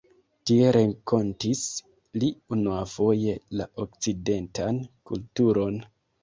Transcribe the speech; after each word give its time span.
Tie 0.49 0.69
renkontis 0.75 1.61
li 2.23 2.29
unuafoje 2.57 3.37
la 3.61 3.69
okcidentan 3.85 4.81
kulturon. 5.13 5.79